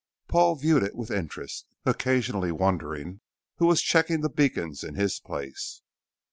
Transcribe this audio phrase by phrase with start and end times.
[0.27, 3.19] Paul viewed it with interest, occasionally wondering
[3.57, 5.83] who was checking the beacons in his place.